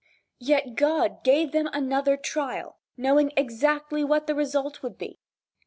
[0.39, 5.19] Yet God gave them another trial, knowing exactly what the result would be.